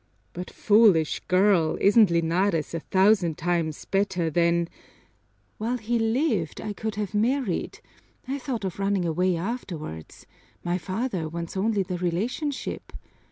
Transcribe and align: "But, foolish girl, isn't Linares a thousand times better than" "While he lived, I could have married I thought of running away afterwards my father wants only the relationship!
"But, 0.33 0.49
foolish 0.49 1.19
girl, 1.27 1.77
isn't 1.79 2.09
Linares 2.09 2.73
a 2.73 2.79
thousand 2.79 3.37
times 3.37 3.85
better 3.85 4.31
than" 4.31 4.67
"While 5.59 5.77
he 5.77 5.99
lived, 5.99 6.59
I 6.59 6.73
could 6.73 6.95
have 6.95 7.13
married 7.13 7.81
I 8.27 8.39
thought 8.39 8.65
of 8.65 8.79
running 8.79 9.05
away 9.05 9.37
afterwards 9.37 10.25
my 10.63 10.79
father 10.79 11.29
wants 11.29 11.55
only 11.55 11.83
the 11.83 11.99
relationship! 11.99 12.91